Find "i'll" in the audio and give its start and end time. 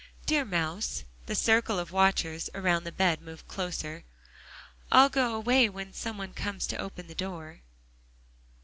4.91-5.09